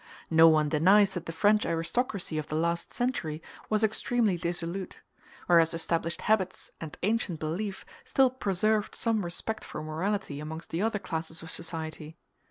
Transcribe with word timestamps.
No 0.31 0.47
one 0.47 0.67
denies 0.69 1.13
that 1.13 1.27
the 1.27 1.31
French 1.31 1.63
aristocracy 1.63 2.39
of 2.39 2.47
the 2.47 2.55
last 2.55 2.91
century 2.91 3.39
was 3.69 3.83
extremely 3.83 4.35
dissolute; 4.35 5.03
whereas 5.45 5.75
established 5.75 6.21
habits 6.21 6.71
and 6.81 6.97
ancient 7.03 7.39
belief 7.39 7.85
still 8.03 8.31
preserved 8.31 8.95
some 8.95 9.23
respect 9.23 9.63
for 9.63 9.83
morality 9.83 10.39
amongst 10.39 10.71
the 10.71 10.81
other 10.81 10.97
classes 10.97 11.43
of 11.43 11.51
society. 11.51 12.17